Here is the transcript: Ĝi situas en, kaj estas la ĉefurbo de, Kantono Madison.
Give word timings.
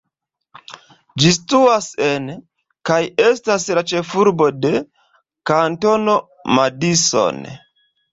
Ĝi 1.23 1.31
situas 1.33 1.89
en, 2.05 2.23
kaj 2.89 2.97
estas 3.25 3.67
la 3.79 3.83
ĉefurbo 3.91 4.47
de, 4.63 4.71
Kantono 5.51 6.17
Madison. 6.61 7.45